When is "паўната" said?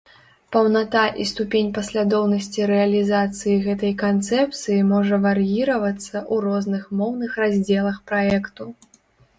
0.55-1.01